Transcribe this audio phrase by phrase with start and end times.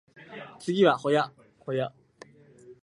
[0.57, 1.21] 次は保谷
[1.59, 1.87] 保谷